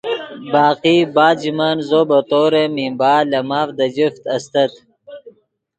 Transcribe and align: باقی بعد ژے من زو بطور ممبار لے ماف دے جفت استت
باقی 0.53 0.97
بعد 1.15 1.37
ژے 1.43 1.51
من 1.57 1.77
زو 1.89 2.01
بطور 2.09 2.53
ممبار 2.75 3.21
لے 3.31 3.39
ماف 3.49 3.69
دے 3.77 3.85
جفت 3.95 4.23
استت 4.35 4.71